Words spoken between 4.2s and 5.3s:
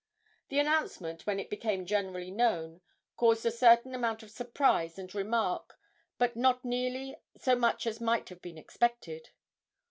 of surprise and